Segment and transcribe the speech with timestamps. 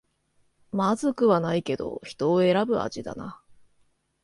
[0.71, 3.39] まずくはないけど人を選ぶ味だな